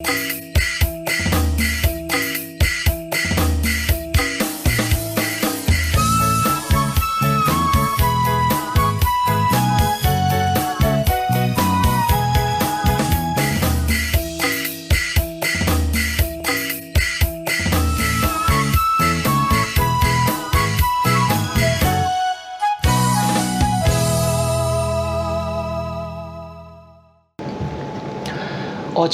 [0.00, 0.47] အော်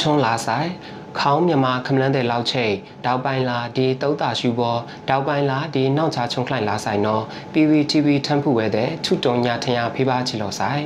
[0.01, 0.71] ချွန်လာဆိုင်
[1.19, 2.75] ခေါင်းမြမခမလန်းတဲ့လောက်ချိတ်
[3.07, 10.85] တောက်ပိုင်းလာဒီတုတ်တာရှူပေါ်တောက်ပိုင်းလာဒီနောက်ချချုံခလိုက်လာဆိုင်နော် PVTV ထမ်းဖူဝဲတဲ့ထုတုံညာထင်ရဖေးပါချီလို့ဆိုင်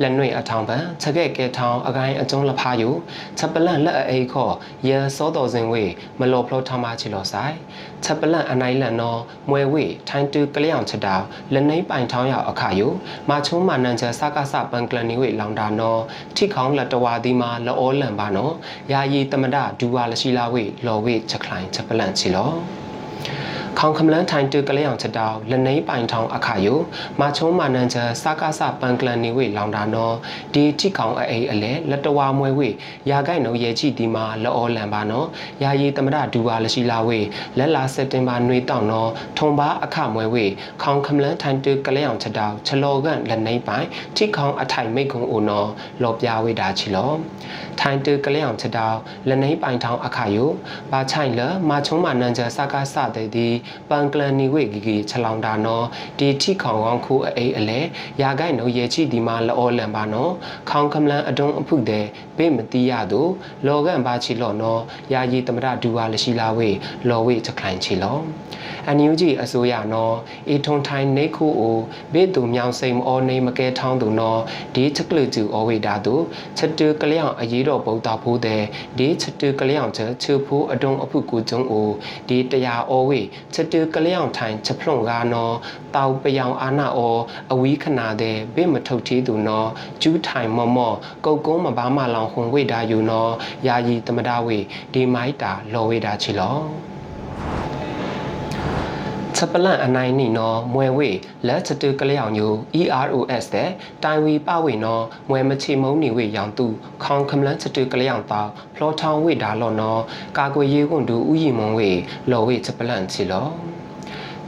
[0.00, 2.90] လက်နွေအထောင်ပန်ချက်ကဲကဲထောင်အကိုင်းအကျုံးလဖားယူ
[3.38, 4.54] ချက်ပလန့်လက်အိခေါ်
[4.88, 5.84] ရဲစောတော်စင်ဝေ
[6.20, 7.54] မလော်ဖလောထောင်းပါချီလို့ဆိုင်
[8.04, 9.20] ချက်ပလန့်အနိုင်လန်နော်
[9.50, 12.88] မွဲဝေထိုင်းတူကလျောင်ချက်တောင်လက်နှိပ်ပိုင်ထောင်းရောက်အခါယူ
[13.28, 16.00] မချုံးမနန်ချက်စကားစပန်ကလနီဝေလောင်တာနော်
[16.36, 18.54] ထိခေါင်းလက်တဝါဒီမှာလောလန်ပါနော်
[18.92, 22.54] ယာယီတမဒဒူဝါလရှိလာဝေလော်ဝေချက်ခလိုင်းချက်ပလန့်ချီလို့
[23.78, 26.74] ခေါင်ခမလန်းထိုင်တူကလေးအောင်ချက်တောက်လနေပိုင်ထောင်အခါယု
[27.20, 30.14] မချုံးမနန်ချစကားစပန်ကလန်နေဝေလောင်တာနော်
[30.54, 32.68] ဒီထိကောင်အေးအလဲလက်တဝါမွဲဝေ
[33.10, 35.26] ရာကိုက်နော်ရဲချီဒီမှာလောလန်ပါနော်
[35.62, 37.20] ယာယီတမဒဒူဝါလရှိလာဝေ
[37.58, 40.44] လက်လာစက်တင်ဘာနွေတောင်နော်ထုံပါအခမွဲဝေ
[40.82, 43.86] ခေါင်ခမလန်းထိုင်တူကလေးအောင်ချက်တောက်ချလောကန်လနေပိုင်
[44.16, 45.68] ထိကောင်အထိုင်မိတ်ကုံအိုနော်
[46.02, 47.12] လောပြဝေတာချီလော
[47.80, 48.98] ထိုင်တူကလေးအောင်ချက်တောက်
[49.28, 50.44] လနေပိုင်ထောင်အခါယု
[50.90, 53.48] ဘာချိုင်လမချုံးမနန်ချစကားစတဲ့ဒီ
[53.90, 55.86] ပန်ကလန်နီဝေဂီဂီခြလောင်တာနော်
[56.18, 57.80] ဒီထိခေါင်ကောင်းခုအေးအလဲ
[58.20, 60.32] ရာဂိုက်နော်ရေချိဒီမာလောလန်ပါနော်
[60.70, 63.20] ခေါင်ကမလန်အဒုံအဖုတဲ့ဘေးမတီးရသူ
[63.66, 64.80] လောကန်ပါချီလော့နော်
[65.12, 66.70] ယာယီတမရဒူဝါလရှိလာဝေ
[67.08, 68.18] လော်ဝေချက်ခိုင်ချီလော
[68.88, 70.16] အန်ယူဂျီအစိုးရနော်
[70.48, 71.78] အေထုံထိုင်နေခုအို
[72.12, 74.40] ဘေးသူမြောင်စိမ်အောနေမကဲထောင်းသူနော်
[74.74, 76.14] ဒီချက်ကလူကျူအောဝေတာသူ
[76.58, 78.62] ချက်တူကလျောင်အရေးတော်ဗုဒ္ဓဖိုးတဲ့
[78.98, 81.88] ဒီချက်တူကလျောင်ချက်ချူဖိုးအဒုံအဖုကူကျုံအို
[82.28, 83.20] ဒီတရားအောဝေ
[83.54, 85.54] ချက်တူကလျောင်ထိုင်ချက်ဖလွန်ကားနော်
[85.96, 87.16] တောက်ပယောင်အာနာအော
[87.52, 89.68] အဝီခနာတဲ့ဘေးမထုတ်သေးသူနော်
[90.02, 93.32] ကျူးထိုင်မော့မော့ကုတ်ကုန်းမဘာမလောင်ခွန်ဝေတာယူနော်
[93.66, 94.58] ယာယီတမဒဝေ
[94.92, 96.56] ဒီမိုက်တာလော်ဝေတာချီလော
[99.36, 101.10] ချက်ပလန့်အနိုင်နီနော်မွဲဝေ
[101.46, 102.46] လက်ချတူကလျောင်ညူ
[102.80, 103.70] EROS တဲ့
[104.02, 106.66] တိုင်ဝီပဝေနော်မွဲမချေမုံနေဝေရောင်သူ
[107.02, 110.02] ခေါင်ခမလန့်ချတူကလျောင်တောက်ဖလောထောင်းဝေဒါလော်နော်
[110.38, 111.90] ကာကွယ်ရေးကွန်တူဥယီမုံဝေ
[112.30, 113.46] လော်ဝေချက်ပလန့်ချီလော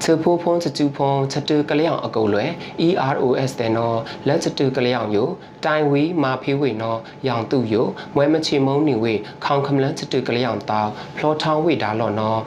[0.02, 2.50] ချဖိုးဖုံးချတူဖုံးချတူကလျောင်အကုတ်လွယ်
[2.86, 5.28] EROS တဲ့နော်လက်ချတူကလျောင်ယို
[5.64, 12.40] တိုင်ဝီမာဖေးဝေနော်ရောင်သူယိုမွဲမချေမုံနေဝေခေါင်ခမလန်းချတူကလျောင်တောက်ဖလောထောင်းဝေဒါလော်နော်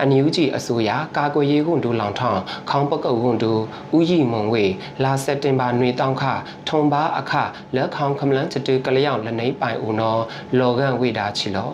[0.00, 3.52] အန်ယူဂျီအစိုးရကာကွယ်ရေးကွန်ဒူလောင်ထောင်းခေါင်းပကုတ်ကွန်ဒူ
[3.96, 4.64] ဥယီမုံဝေ
[5.02, 6.24] လာစက်တင်ဘာနွေတောင်းခ
[6.68, 7.32] ထုံပါအခ
[7.74, 10.22] လက်ခေါင်းခမလန်းချတူကလျောင်လနေပိုင်ဦးနော်
[10.58, 11.70] လော်ကန်ဝေဒါချီလော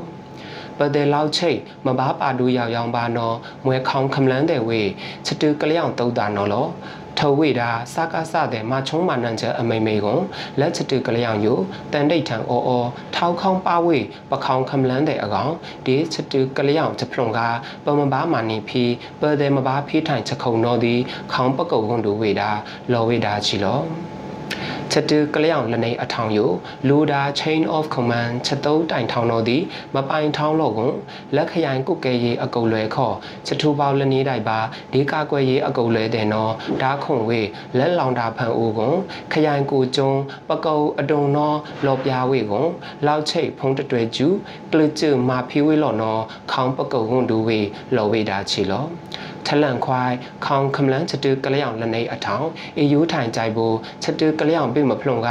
[0.78, 4.80] ပဒေလောက်ချိတ်မဘာပါဒူရောက်ရောင်ပါနော်မွဲခေါင်ခမလန်းတဲ့ဝေ
[5.26, 6.68] ချတူကလျောင်တုတ်တာနော်လော
[7.18, 10.20] ထဝေတာစကားစတဲ့မချုံးမနန်ချက်အမိမေကွန်
[10.60, 11.58] လက်ချတူကလျောင်ယို
[11.92, 13.98] တန်တိတ်ထံအော်အော်ထောက်ခေါင်းပါဝေ
[14.30, 15.52] ပခေါင်ခမလန်းတဲ့အကောင်
[15.86, 17.40] ဒီချတူကလျောင်ချက်ဖလွန်က
[17.84, 18.84] ပမဘာမာနီဖီ
[19.20, 20.94] ပဒေမဘာဖီထိုင်ချက်ခုံတော်ဒီ
[21.32, 22.50] ခေါင်းပကုတ်ကွန်ဒူဝေတာ
[22.92, 23.80] လော်ဝေတာချီလော
[24.94, 26.50] ချက်တူကလျောင်လနေအထောင်ယို
[26.88, 29.62] လူဒါ chain of command ချက်တုံးတိုင်ထောင်တော်သည်
[29.94, 30.94] မပိုင်ထောင်းလို့ကွန်
[31.36, 33.14] လက်ခရိုင်ကုတ်ကဲရေးအကုတ်လွယ်ခေါ်
[33.46, 34.58] ချက်ထူပေါလနေတိုင်ပါ
[34.92, 37.40] ဒီကာကွယ်ရေးအကုတ်လွယ်တဲ့နော်ဓာခွန်ဝေ
[37.78, 38.96] လက်လောင်တာဖန်ဦးကွန်
[39.32, 40.12] ခရိုင်ကိုကျုံ
[40.48, 42.68] ပကုတ်အတုံနော်လော်ပြဝေကွန်
[43.06, 44.26] လောက်ချိတ်ဖုံးတတွဲကျူ
[44.72, 46.22] ကလချူမာဖီဝေလော်နော်
[46.52, 47.60] ခေါင်းပကုတ်ကွန်ဒူဝေ
[47.96, 48.84] လော်ဝေတာချီလော
[49.46, 50.14] ထလန်ခွိုင်
[50.44, 52.46] ခေါင်ခမလန်းချတူကလျောင်လနေအထောင်
[52.78, 55.30] အေယူထိုင်ကြိုက်ဖို့ချတူကလျောင်ပြမဖလုံက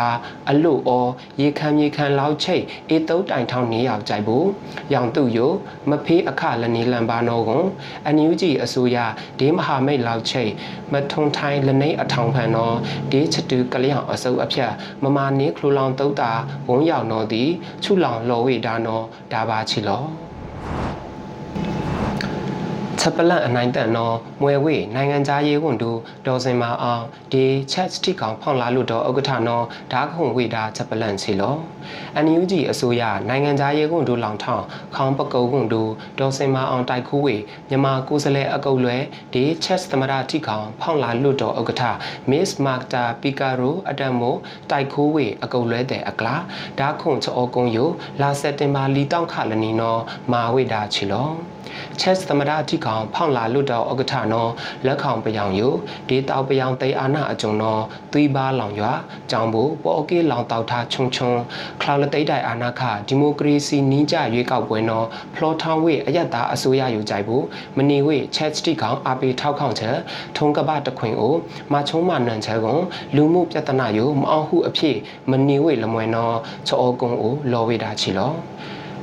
[0.50, 1.08] အလုအော
[1.42, 4.46] ရေခမ်းမြေခမ်းလောက်ချိတ်အေတုတ်တိုင်ထောင်နေရောက်ကြိုက်ဖို့
[4.94, 5.52] ရောင်သူယို
[5.90, 7.66] မဖေးအခလနေလန်ပါနောကွန်
[8.06, 8.98] အန်ယူဂျီအစိုးရ
[9.40, 10.52] ဒေးမဟာမိတ်လောက်ချိတ်
[10.92, 12.72] မထုံထိုင်လနေအထောင်ဖန်နော
[13.12, 14.72] ဒေးချတူကလျောင်အစုပ်အဖြတ်
[15.04, 16.32] မမာနေခလူလောင်တုတ်တာ
[16.70, 17.50] ဝုံရောက်နောသည်
[17.84, 19.02] ချုလောင်လော်ဝေဒါနော
[19.34, 20.06] ဒါပါချီလော
[23.04, 31.56] ချက်ပလန့်အနိုင်တန်နော်မွဲဝေနိုင်ငံသားရေးဝန်တို့ဒေါ်စင်မာအောင်ဒီချက်စတိကောင်ဖောင်လာလို့တော့ဥက္ကဋ္ဌနော်ဓာခုံဝေတာချက်ပလန့်စီလော
[32.16, 34.66] အန်ယူဂျီအစိုးရနိုင်ငံသားရေးဝန်တို့လောင်ထောင်း
[34.96, 37.36] ခေါင်းပကုတ်ဝန်တို့ဒေါ်စင်မာအောင်တိုက်ခိုးဝေ
[37.70, 39.04] မြန်မာကိုယ်စားလှယ်အကုတ်လွယ်
[39.34, 41.84] ဒီချက်သမရတိကောင်ဖောင်လာလို့တော့ဥက္ကဋ္ဌ
[42.30, 44.36] Miss Magda Picaro အတမို
[44.72, 46.36] တိုက်ခိုးဝေအကုတ်လွဲတဲ့အကလာ
[46.80, 47.90] ဓာခုံချောကုံယို
[48.22, 50.02] လာစက်တင်ဘာလီတောင်းခလနီနော်
[50.32, 51.32] မာဝေတာချီလော
[52.00, 54.48] ချက်သမရတိကောင်ကောင်ဖောင်းလာလွတ်တော်ဥက္ကဋ္ဌနော
[54.86, 55.74] လက်ခေါင်ပယောင်ယို
[56.10, 57.78] ဒေတောက်ပယောင်တေအာနာအကျုံနော
[58.12, 58.94] သွီးပါလောင်ရွာ
[59.32, 61.32] ကြောင်ဘူပေါ်ကေလောင်တောက်ထားချုံချုံ
[61.82, 65.04] ခလောက်လတိတ်တိုင်အာနာခဒီမိုကရေစီနီးကြရွေးကောက်ပွဲနော
[65.36, 67.46] ဖလော်ထောင်းဝေအယက်သားအစိုးရယူကြိုက်ဘူး
[67.78, 69.98] မနီဝေချက်စတိကောင်အပေထောက်ခေါင်ချက်
[70.38, 71.34] ထုံကပတခွင်ကို
[71.74, 72.82] မချုံမနန်ချက်ကွန်
[73.16, 74.98] လူမှုပြဿနာယိုမအောင်ဟုအဖြစ်
[75.30, 76.32] မနီဝေလမွေနော
[76.68, 78.34] ချောကုံကိုလော်ဝေတာချီလော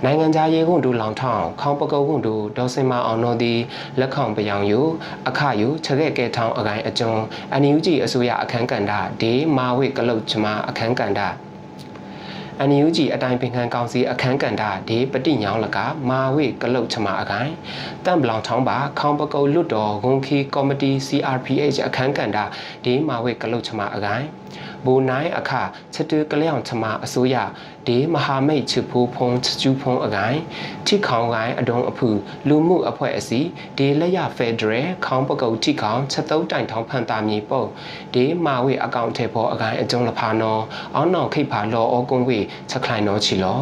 [0.04, 3.60] နိုင်ငံခြားရေးကွန်ဒူလောင်ထောင်းခေါပကုတ်ကွန်ဒူဒေါ်စင်မအောင်တော်သည်
[4.00, 4.80] လက်ခေါင်ပယောင်ယူ
[5.28, 7.12] အခယူချက်ခဲ့ကဲထောင်းအကိုင်အကျုံ
[7.52, 8.92] အန်ယူဂျီအစိုးရအခန်းကဏ္ဍ
[9.22, 11.20] ဒေမာဝိကလုတ်ချမအခန်းကဏ္ဍ
[12.60, 15.78] အန်ယူဂျီအတိုင်းပင်ခံကောင်စီအခန်းကဏ္ဍဒီပတိညောင်းလက
[16.08, 17.52] မာဝိကလုတ်ချမအကိုင်
[18.04, 22.38] တန့်ပလောင်ထောင်းပါခေါင်ပကုတ်လွတ်တော်ဂုံခီကော်မတီ CRPH အခန်းကဏ္ဍ
[22.84, 24.26] ဒီမာဝိကလုတ်ချမအကိုင်
[24.84, 25.52] ဘူနိုင်အခ
[25.94, 27.36] ချက်တူကလျောင်ချမအစိုးရ
[27.86, 30.38] ဒီမဟာမိတ်ချစ်ဖိုးဖုံချကျူးဖုံအကိုင်
[30.86, 32.08] ထိခေါင်ကိုင်အဒုံအဖူ
[32.48, 33.48] လူမှုအဖွဲ့အစည်း
[33.78, 37.68] ဒီလက်ရဖက်ဒရယ်ခေါင်ပကုတ်ထိခေါင်ချက်တုံးတိုင်ထောင်ဖန်တာမီပုတ်
[38.14, 40.62] ဒီမာဝေအကောင့်ထဲပေါ်အကိုင်အကျုံးလဖာနော်
[40.94, 42.38] အောင်းနောင်ခိတ်ဖာလောအောကုံဝေ
[42.70, 43.58] ချက်ခလိုင်နော်ချီလော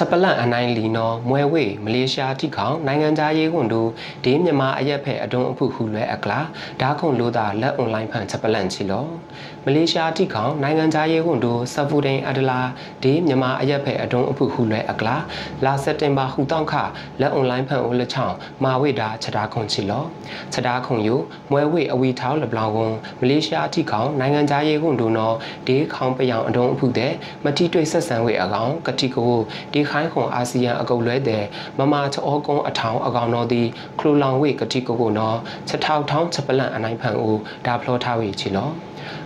[0.00, 3.88] ချက်ပလန့်အနိုင်လီနော်မွဲဝေမလေးရှားတိခေါင်နိုင်ငံသားရေးကွန်တို့
[4.24, 6.40] ဒီမြန်မာအရက်ဖက်အဒုံအဖုဟူလွဲအကလာ
[6.80, 9.06] ဓာခုံလို့တာလက်အွန်လိုင်းဖန်ချက်ပလန့်ချီလော
[9.66, 12.60] မလေးရှားတိခေါင်နိုင်ငံသားရေးကွန်တို့ဆဖူဒိန်အဒလာ
[13.02, 15.16] ဒီမြန်မာအရက်ဖက်အဒုံအဖုဟူလွဲအကလာ
[15.64, 16.74] လာစက်တင်ဘာဟူတောင်းခ
[17.20, 20.04] လက်အွန်လိုင်းဖန်အိုလက်ချောင်းမာဝေတာချက်တာခုံချီလော
[20.52, 21.16] ချက်တာခုံယူ
[21.50, 25.34] မွဲဝေအဝီထောင်းလပလောင်ကွန်မလေးရှားတိခေါင်နိုင်ငံသားရေးကွန်တို့နော်
[25.66, 27.12] ဒီခေါင်ပယောင်အဒုံအဖုတဲ့
[27.44, 29.34] မတိတွေ့ဆက်ဆံဝေအကောင်ကတိကို
[29.72, 31.44] ဒီခိုင်းခွန်အာဆီယံအကုတ်လွဲတဲ့
[31.78, 33.66] မမချောကုန်းအထောင်အကောင်တော်သည်
[33.98, 38.70] ခလူလောင်ဝေကတိကိုကိုနော်ချက်ထောက်ထောင်းချက်ပလန့်အနိုင်ဖန်ဦးဒါဖလောထားဝေချီလော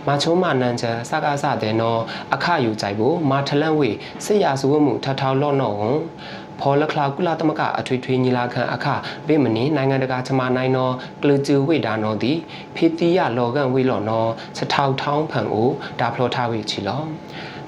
[0.07, 2.01] မချုံးမနန်ချာစကားစတဲ့နော်
[2.33, 3.89] အခယူကြိုက်ဖို့မာထလန့်ဝေ
[4.25, 5.97] စစ်ရစုဝမှုထထောက်လော့နော်ဟွန်
[6.59, 8.85] ဖော်လခလာကုလသမဂအထွေထွေညီလာခံအခ
[9.27, 12.33] ဘေမနီနိုင်ငံတကာချမနိုင်နော်ကလူကျူဝိဒါနော်ဒီ
[12.75, 17.03] ဖေတီယလောကန်ဝိလော်နော်စထောက်ထောင်းဖန်ဦးဒါဖလောထားဝေချီလော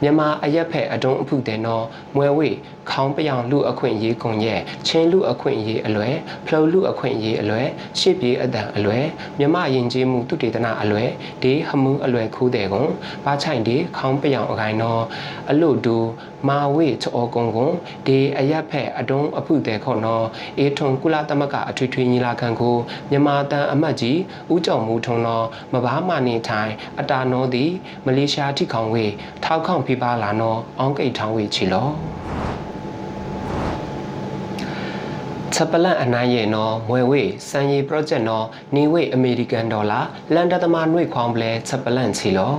[0.02, 2.50] မြန်မာအရက်ဖက်အတုံးအဖုတဲ့နော်မွဲဝေ
[2.92, 6.10] ခေါင်းပြောင်လူအခွင့်ရေးကွန်ရဲ့ချင်းလူအခွင့်ရေးအလွဲ
[6.46, 7.62] ဖလုလူအခွင့်ရေးအလွဲ
[8.00, 9.00] ရှစ်ပြေအတန်အလွဲ
[9.40, 11.04] မြမရင်ကျေးမှုတုတေသနာအလွဲ
[11.42, 12.90] ဒီဟမှုအလွဲခူးတဲ့ကွန်
[13.26, 15.04] ဘာချိုင်ဒီခေါင်းပြောင်အခိုင်နော်
[15.50, 15.98] အလို့ဒူ
[16.48, 17.74] မာဝေချောကုံကွန်
[18.08, 20.26] ဒီအရက်ဖက်အတုံးအဖုတဲ့ခေါနော်
[20.60, 22.78] အေထုံကုလသမဂအထွေထွေညီလာခံကို
[23.12, 24.20] မြန်မာတန်အမတ်ကြီး
[24.54, 27.72] ဦးကျော်မူထုံနော်မဘာမနေထိုင်အတာနောသည်
[28.06, 29.06] မလေးရှားထိခေါင်ဝေ
[29.44, 31.90] ထောက်ခေါင်ဖိပါလာနော်အောင်းကိတ်ထောင်းဝေချီလော
[35.56, 40.00] ချက်ပလန့်အနိုင်ရဲ့နော်မွေဝေစံရီ project နော်နေဝေအမေရိကန်ဒေါ်လာ
[40.34, 42.54] လန်ဒသမနှွေခွောင်းပလဲချက်ပလန့်ချီလော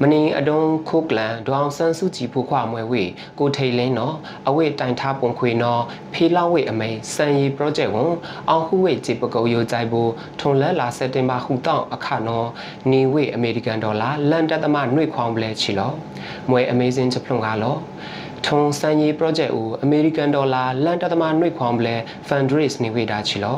[0.00, 3.04] မနီအတုံးခိုးကလန်ဒေါအောင်ဆန်းစုကြည်ဖို့ခွာမွဲဝေ
[3.38, 4.14] ကိုထိတ်လင်းနော်
[4.48, 5.82] အဝိတိုင်ထားပုံခွေနော်
[6.12, 8.12] ဖေးလောက်ဝေအမိန်စံရီ project ဝန်
[8.50, 10.10] အောင်ဟုဝေจีပကုတ်ယိုကြိုက်ဖို့
[10.40, 12.48] ထုံလက်လာစက်တင်ဘာဟူတောင်းအခါနော်
[12.90, 15.92] နေဝေအမေရိကန်ဒေါ်လာလန်တသမနှွေခွောင်းပလဲချီလော
[16.50, 17.76] မွဲ amazing ချပလုံကလော
[18.46, 21.94] ထုံစံရီ project ကို American dollar လန်တသမနှွေခွန်ပလဲ
[22.28, 23.56] fundraise နေဝေတာချီလော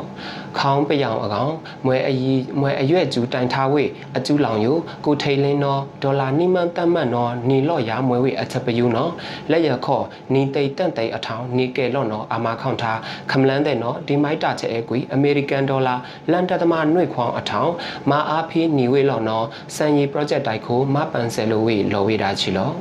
[0.59, 1.53] ခေါင်းပယောင်အကောင်
[1.85, 2.15] မွဲအီ
[2.59, 3.83] မွဲအရွက်ကျူတိုင်ထားဝေ
[4.17, 9.11] အကျူလောင်ယိုကိုထိန်လင်းနော်ဒေါ်လာနိမန်တတ်မှတ်နော်နီလော့ရမွဲဝေအချက်ပယူနော်
[9.51, 12.99] လက်ရခော့နီတိတ်တန့်တိတ်အထောင်နီကဲလော့နော်အာမခေါန်ထား
[13.31, 15.97] ခမလန်းတဲ့နော်ဒီမိုက်တာချက်အဲကွီ American dollar
[16.31, 17.71] လန်တသမနှွေခွန်အထောင်
[18.09, 19.45] မာအားဖေးနီဝေလော့နော်
[19.75, 22.71] စံရီ project တိုက်ကိုမပန်ဆယ်လိုဝေလော်ဝေတာချီလော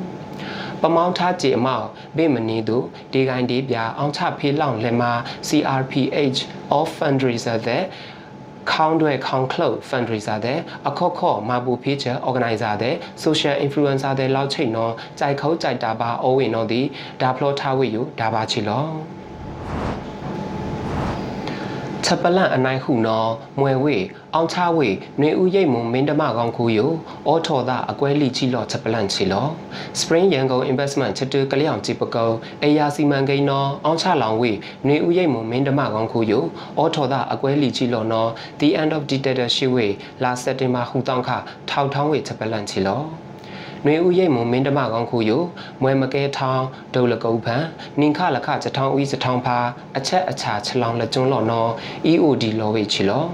[0.85, 1.87] ပမောင်းထားကြည်အမောက်
[2.17, 5.13] ဘေမနီတို့ဒီကိုင်းဒီပြအောင်ချဖေးလောင်လက်မှာ
[5.49, 6.41] CRPH
[6.79, 7.83] of fundraiser တဲ့
[8.71, 16.83] ခေါင်းတွေခေါင်း cloud fundraiser တဲ့အခုခော့မာဘူဖေးချာ organizer တဲ့ social influencer တဲ့လောက်ချိတ်နော်ကြိုက်ခုတ်ကြိုက်တာပါအိုးဝင်တော့ဒီ
[17.21, 18.87] ဒါဖလောထားဝေယူဒါပါချီလော
[22.05, 23.31] ချက်ပလန့်အနိုင်ဟုနော်
[23.61, 23.97] မွယ်ဝေ
[24.35, 24.89] အောင်ချဝေ
[25.21, 26.91] နွေဦးရိတ်မုံမင်းတမကောင်ခုယို
[27.27, 29.47] အောထော်သာအကွဲလိချီလော့ချက်ပလန့်ချီလော
[30.01, 32.29] Spring ရန်ကုန် investment ချက်တူကလျောင်ကြည့်ပကုံ
[32.63, 34.53] အေယာစီမံကိန်းနော်အောင်ချလောင်ဝေ
[34.87, 36.45] နွေဦးရိတ်မုံမင်းတမကောင်ခုယို
[36.79, 38.31] အောထော်သာအကွဲလိချီလောနော်
[38.61, 39.87] The end of dictatorship ဝေ
[40.23, 41.31] လာစက်တင်ဘာဟူတောင်းခ
[41.71, 43.03] ထောက်ထောင်းဝေချက်ပလန့်ချီလော
[43.87, 45.31] နွေဦးရိတ်မုံမင်းတမကောင်းခုယ
[45.83, 47.65] မွဲမကဲထောင်းဒုလကုတ်ဖန်
[48.01, 49.59] နင်ခလခချထောင်းဦးစထောင်းဖာ
[49.97, 51.71] အချက်အချာချလောင်လက်ကျွန်းလော်နော်
[52.11, 53.25] EOD လောဝေချီလော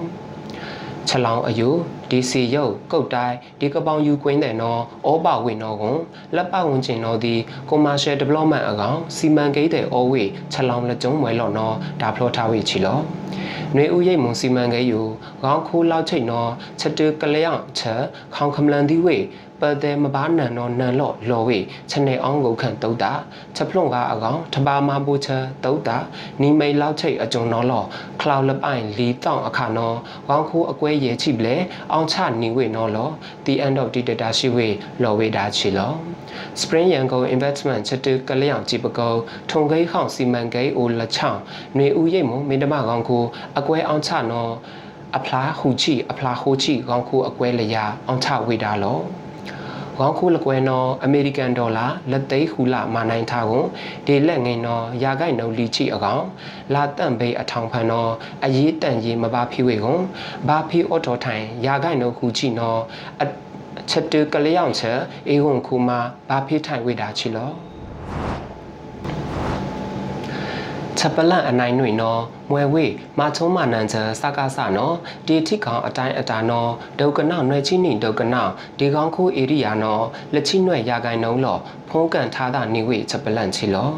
[1.09, 1.71] ချလောင်အယု
[2.11, 5.99] ဒီစီယုတ်ကုတ်တိုင်းဒီကပောင်ယူကွင်းတဲ့နော်ဩပဝေနော်ကွန်
[6.37, 7.35] လက်ပဝင်ကျင်နော်ဒီ
[7.71, 12.99] commercial development အကောင်စီမံကိန်းတဲ့ဩဝေချလောင်လက်ကျုံမွဲလော်နော်ဒါဖလောထားဝေချီလော
[13.76, 15.00] နွေဦးရိတ်မုံစီမံကိန်းယူ
[15.43, 16.50] ခေါင်းခိုးလောက်ချိတ်နော်
[16.81, 18.02] ချက်တူကလျောင်ချက်
[18.35, 19.19] ခေါင်းခမလန်ဒီဝေ
[19.61, 21.59] ပတဲ့မဘာနန်နော်နန်လော့လော်ဝေ
[21.90, 23.12] ချနေအောင်ကိုခန့်တုတ်တာ
[23.57, 25.29] ချက်ဖလွန်ကအကောင်တပါမဘူချ
[25.64, 25.97] တုတ်တာ
[26.40, 27.87] နီမိတ်လောက်ချိတ်အကြုံနော်လော်
[28.21, 29.97] ခလောက်လပိုင်လီတောင်အခါနော်
[30.29, 31.55] ဝေါင်းခိုးအကွဲရဲချိပလေ
[31.93, 33.12] အောင်ချနီဝေနော်လော်
[33.47, 34.69] the end of the data ရှိဝေ
[35.02, 35.97] လော်ဝေတာချီလော်
[36.61, 39.14] Spring Yangon Investment ချက်တူကလျောင်ကြည့်ပကော
[39.50, 41.40] ထုံခိဟောင်စီမံကိန်းအိုလက်ချောင်း
[41.75, 43.25] ຫນွေဦးရိတ်မမင်းတမကောင်ကို
[43.59, 44.52] အကွဲအောင်ချနော်
[45.16, 48.99] အဖလားဟူချီအဖလားဟိုချီကောင်ခုအကွဲလျာအောင်ချဝေတာလော
[50.02, 53.66] ကောင်းခုလကွဲနော်အမေရိကန်ဒေါ်လာလက်သိဟူလာမနိုင်ထားကုန်
[54.07, 56.23] ဒီလက်ငိန်နော်ရာဂိုက်နော်လီချီအကောင်
[56.75, 58.12] လာတန့်ဘေးအထောင်ဖန်နော်
[58.45, 60.02] အရေးတန်ရေးမပါဖီဝေကုန်
[60.49, 62.80] ဘာဖီအော်တိုထိုင်ရာဂိုက်နော်ဟူချီနော်
[63.90, 67.50] ချက်တူကလျောင်ချက်အေဟွန်ခုမှာဘာဖီထိုင်ဝေတာချီလော
[70.99, 72.87] ချက်ပလန့်အနိုင်ຫນွေနော် မွယ်ဝေ
[73.19, 74.95] မာချုံးမာနန်ချစကားစနော်
[75.26, 80.04] ဒီထိကောင်အတိုင်းအတာနော်ဒုက္ကနောက်နွယ်ချင်းနိဒုက္ကနောက်ဒီကောင်ခိုးဧရိယာနော်
[80.35, 83.90] လက်ချိနွယ်ရာဂိုင်နှုံးလော်ဖုံးကန်ထားတာနေဝေချက်ပလန့်ချီလော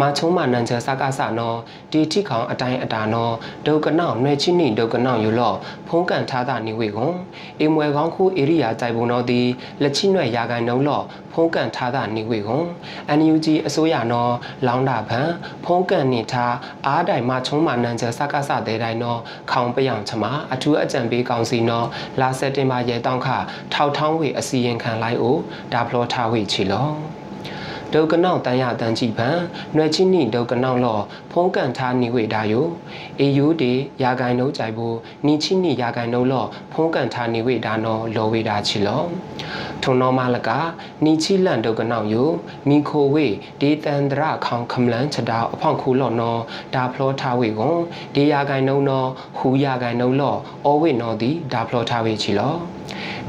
[0.00, 1.58] မာချုံးမာနန်ချစကားစနော်
[1.92, 3.34] ဒီထိကောင်အတိုင်းအတာနော်
[3.66, 5.56] ဒုက္ကနောက်နွယ်ချင်းနိဒုက္ကနောက်ယူလော်
[5.88, 7.14] ဖုံးကန်ထားတာနေဝေကွန်
[7.60, 9.40] အေမွယ်ကောင်ခိုးဧရိယာကြိုင်ပုံတော်ဒီ
[9.82, 12.66] လက်ချိနွယ်ရာဂိုင်နှုံးလော်ဖုံးကန်ထားတာနေဝေကွန်
[13.18, 14.32] NUG အစိုးရနော်
[14.66, 15.28] လောင်းတာဖန်
[15.64, 16.54] ဖုံးကန်နေထား
[16.86, 19.20] အားတိုင်မာချုံးမာနန်ချစကားစတဲ့တိုင်းနော်
[19.50, 21.86] ခေါင်ပယောင်ချမအထူးအကြံပေးကောင်စီနော်
[22.20, 23.28] လာစက်တင်ဘာရဲတောင်းခ
[23.74, 25.36] ထောက်ထောင်းဝေအစီရင်ခံလိုက်အို
[25.72, 26.88] ဒါဖလောထားဝေချီလော
[27.94, 29.38] ဒုကနောက်တန်ရတန်ကြည့်ပန်
[29.76, 30.98] နွယ်ချင်းနိဒုကနောက်လော
[31.32, 32.66] ဖုံးကန်ထားနိဝေဒါယို
[33.20, 39.02] အေယူဒီရာဂိုင်နှုတ်ကြိုက်ဖို့နိချင်းနိရာဂိုင်နှုတ်လောဖုံးကန်ထားနိဝေဒါနော်လောဝေဒါချီလော
[39.82, 40.50] ထုံနောမလက
[41.04, 42.30] နိချိလန်ဒုကနောက်ယို
[42.68, 43.26] မိခိုဝေ
[43.60, 46.40] ဒေတန္တရခေါင်ခမလန်ချတာအဖောင့်ခူလောနော်
[46.74, 47.78] ဒါဖလောထားဝေကွန်
[48.14, 52.54] ဒီရာဂိုင်နှုတ်နော်ဟူရာဂိုင်နှုတ်လောအောဝေနော်ဒီဒါဖလောထားဝေချီလော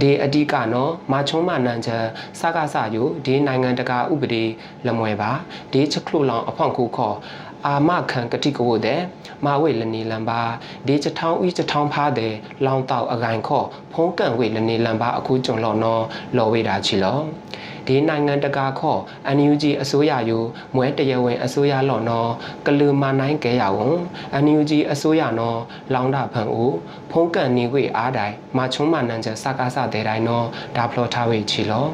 [0.01, 2.05] ဒီအဓိကနော်မာချုံးမနန်ချက်
[2.39, 4.43] စကားစယိုဒီနိုင်ငံတကာဥပဒေ
[4.87, 5.31] လမွယ်ပါ
[5.71, 7.17] ဒီချက်ခလုလောင်အဖောင့်ခုခေါ်
[7.65, 9.01] အာမခံကတိကဝတ်တဲ့
[9.45, 10.41] မာဝေလနေလံပါ
[10.87, 12.33] ဒီချထောင်းဤချထောင်းဖားတဲ့
[12.65, 16.03] လောင်တောက်အကိုင်ခေါ်ဖုံးကန်ဝေလနေလံပါအခုကြုံလော်နော်
[16.37, 17.19] လော်ဝေတာချီလော
[17.87, 18.99] ဒီနိုင်ငံတကာခေါ်
[19.37, 20.39] NUG အစိုးရယူ
[20.75, 22.31] မွဲတရဝင် အစိုးရလော်နော်
[22.65, 23.95] ကလူမနိုင်ကဲရဝန်
[24.43, 25.59] NUG အစိုးရနော်
[25.93, 26.75] လောင်တာဖန်ဦး
[27.11, 31.85] ဖုံးကန်နေဝေအားတိုင်မာချုံးမနန်ချက်စကားစတဲ့တိုင်းနော်ဒါဖလောထားဝေချီလော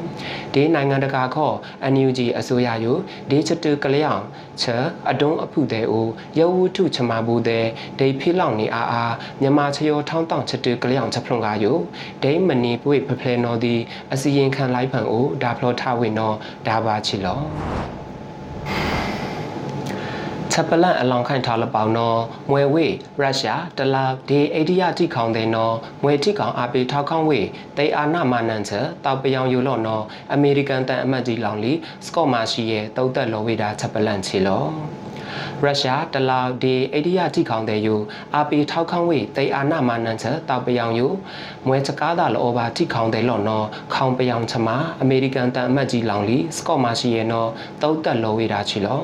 [0.52, 1.54] ဒီနိုင်ငံတကာခေါ်
[1.92, 2.92] NUG အစိုးရယူ
[3.30, 4.22] ဒီချတူကလျောင်
[4.60, 4.66] ချ
[5.10, 7.66] အတုံးအဖုတဲ့ဦးရဝုထုချမဘူးတဲ့
[7.98, 11.72] ဒိဖိလောင်နေအားအားမြမချယောထောင်းတောင်ချတူကလျောင်ချက်ဖလွန်ကယူ
[12.22, 13.74] ဒိမနီပွေဖဖလဲနော်ဒီ
[14.12, 17.38] အစီရင်ခံလိုက်ဖန်ဦးဒါဖလောထားဝေနော်ဒါပါချီလော
[20.52, 22.86] ချက်ပလန့်အလောင်ခိုင်ထားလပောင်နော်မွေဝေ
[23.20, 27.40] ရုရှားတလာဒီအိန္ဒိယတိခေါင်တဲ့နော်မွေတိခေါင်အပေထောက်ခေါင်ဝေ
[27.76, 28.72] တေအာနာမနန်ချ
[29.04, 31.72] တောက်ပယောင်ယူလော့နော်အမေရိကန်တန်အမတ်ကြီးလောင်လီ
[32.06, 34.64] စကော့မာရှိရဲ့တုတ်သက်လောဝေတာချက်ပလန့်ချီလော
[35.64, 37.94] ရုရှားတလောက်ဒီအိန္ဒိယတိခေါင်တဲ့ယူ
[38.34, 41.06] အာပီထောက်ခေါင်ဝေတေအာနာမနန်ချက်တောက်ပယောင်ယူ
[41.66, 44.68] မွဲချကားတာလောဘာတိခေါင်တဲ့လော့နော်ခေါင်ပယောင်ချမ
[45.00, 47.50] အမေရိကန်တန်အမတ်ကြီးလောင်လီစကော့မာရှိရဲ့နော်
[47.82, 49.00] တုတ်သက်လောဝေတာချီလော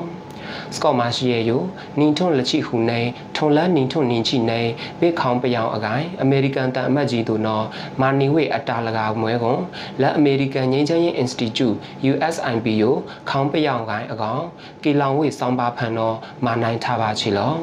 [0.75, 1.57] စကော့မာရှိရဲ့ယူ
[1.99, 2.99] နင်းထွန်းလက်ချိဟူနေ
[3.35, 4.61] ထုံလန်းနင်းထွန်းနင်းချိနေ
[4.99, 7.65] ဘေခေါင်ပယောင်အကိုင်အမေရိကန်တန်အမတ်ကြီးတို့နော်
[8.01, 9.59] မာနီဝေအတာလကာမွဲကွန်
[10.01, 11.77] လက်အမေရိကန်ငင်းချမ်းရင် Institute
[12.11, 12.83] USIP ယ
[13.29, 14.41] ခေါင်ပယောင်ကိုင်အကောင်
[14.83, 17.53] ကီလောင်ဝေစောင်းပါဖန်နော်မာနိုင်ထားပါချီလော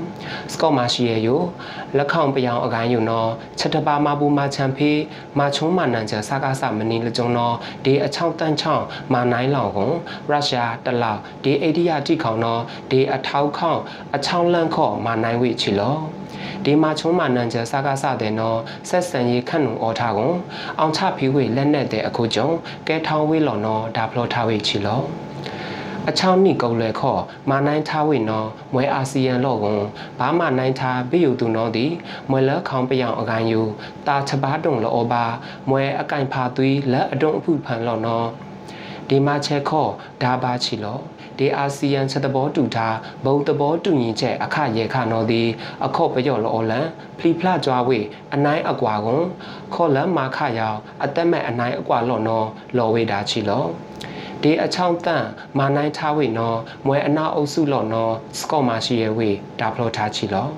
[0.52, 1.36] စကော့မာရှိရဲ့ယူ
[1.96, 5.00] လက်ခေါင်ပယောင်အကိုင်ယူနော်ချက်တပါမပူမာချန်ဖေး
[5.38, 9.94] မာချုံးမာနန်ချာစကားစမနီလကြုံနော်ဒီအချောင်းတန်းချောင်းမာနိုင်လောင်ကွန်
[10.30, 12.60] ရုရှားတလောက်ဒီအိန္ဒိယတိခေါင်နော်
[12.90, 13.80] ဒီအထောက်ခေါင်
[14.14, 15.98] အချောင်းလန့်ခေါ်မာနိုင်ဝေချီလော
[16.64, 20.36] ဒီမှာချုံးမာနန်ကျစကားစတဲ့နော်ဆက်ဆံရေးခန့်နုံအော်ထားကုန်
[20.78, 22.48] အောင်ချဖီဝေလက်နဲ့တဲ့အခုကြုံ
[22.88, 25.02] ကဲထောင်းဝေလော်နော်ဒါဖလောထားဝေချီလော
[26.08, 29.82] အချောင်းနိကုံလေခော့မာနိုင်ထားဝိနော်မွဲအာဆီယံလော့ကွန်
[30.18, 31.86] ဘာမနိုင်ထားပိယုသူနော်ဒီ
[32.30, 33.60] မွဲလခေါင်ပယောင်အကိုင်ယူ
[34.06, 35.24] တာချပါတုံလောဘာ
[35.68, 38.26] မွဲအကိုင်ဖာသွီလက်အတုံအဖုဖန်လော့နော်
[39.12, 39.90] ဒီမှာချက်ခော့
[40.22, 41.00] ဒါပါချီလော့
[41.38, 45.48] ဒီအာဆီယံချက်သဘောတူထားဘုံသဘောတူညီချက်အခရေခနော်သည်
[45.86, 46.86] အခော့ပယောလောလန်
[47.18, 47.98] ဖလီဖလာကြွားဝေ
[48.34, 49.24] အနိုင်အကွာကွန်
[49.74, 53.64] ခော့လန်မာခယောင်အသက်မဲ့အနိုင်အကွာလော့နော်လော်ဝေတာချီလော
[54.42, 55.26] ဒီအချောင်းတန့်
[55.58, 60.48] မာနိုင်ထားဝေနော်မွဲအနာအုပ်စုလော့နော်စကော့မာရှိရဲ့ဝေဒါဖလောထားချီလော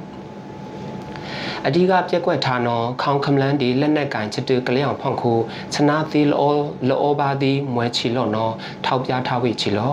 [1.66, 5.32] အဓိကပြက်ကွက်ထားနော်ခေါင်ခမလန်းဒီလက်နက်ကင်ချတူကလျောင်ဖောင့်ခု
[5.72, 6.52] ချနာသီလော
[6.88, 8.52] လောဘာဒီမွဲချီလော့နော်
[8.84, 9.92] ထောက်ပြထားဝေချီလော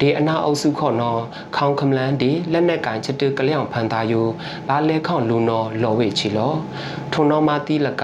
[0.00, 1.20] ဒီအနာအုပ်စုခေါ်နော်
[1.56, 4.22] ခေါင်ခမလန်ဒီလက်နက်ကင်ချတူကလျောင်ဖန်သားယူ
[4.68, 6.54] ဘာလဲခေါင်လူနော်လော်ဝေချီလော
[7.12, 8.02] ထုံတော်မတီလက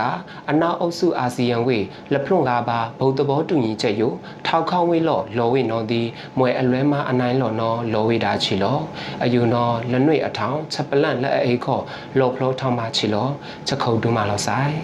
[0.50, 1.78] အနာအုပ်စုအာဆီယံဝေ
[2.12, 4.08] လက်ဖလွန်ကားပါဗုဒ္ဓဘောတူညီချက်ယူ
[4.46, 6.02] ထောက်ခေါဝေလော်လော်ဝေနော်ဒီ
[6.38, 8.78] မွဲအလွဲမအနိုင်လော်နော်လော်ဝေတာချီလော
[9.24, 11.82] အယူနော်လက်နှွေအထောင်ချက်ပလန့်လက်အိခေါ်
[12.18, 13.28] လော်ဖလောထောင်းမချီလော
[13.66, 14.74] ချက်ခုတ်တူးမလောဆိုင်